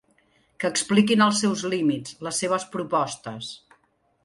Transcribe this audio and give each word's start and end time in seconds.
Que 0.63 0.71
expliquin 0.75 1.25
els 1.25 1.43
seus 1.43 1.61
límits, 1.75 2.17
les 2.29 2.41
seves 2.45 2.67
propostes. 2.77 3.55